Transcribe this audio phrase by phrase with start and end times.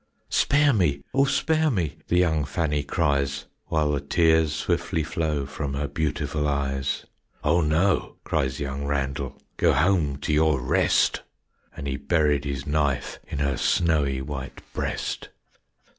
[0.29, 5.75] "Spare me, Oh, spare me!" The young Fannie cries, While the tears swiftly flow From
[5.75, 7.05] her beautiful eyes;
[7.43, 11.21] "Oh, no!" cries young Randell, "Go home to your rest,"
[11.77, 15.29] And he buried his knife In her snowy white breast.